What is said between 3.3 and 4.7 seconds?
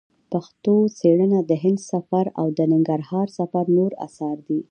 سفر نور اثار دي.